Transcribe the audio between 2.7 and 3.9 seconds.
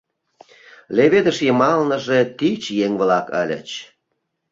еҥ-влак ыльыч.